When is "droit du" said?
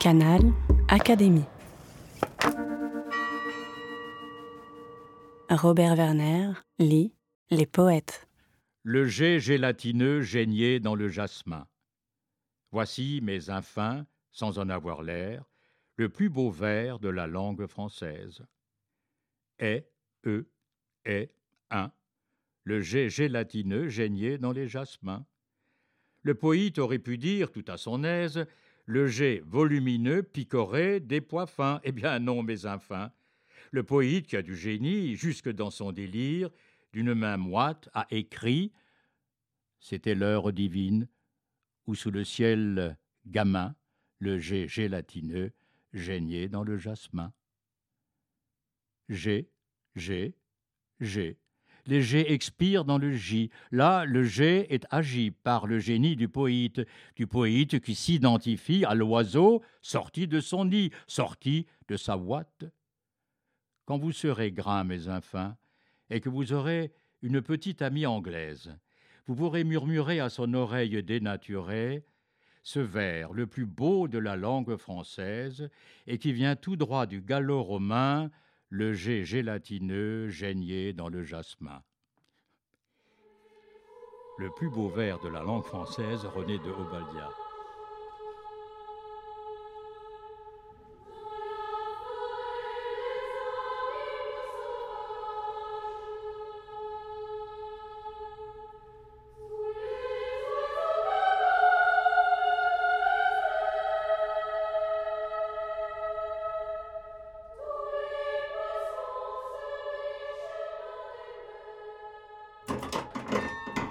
76.76-77.20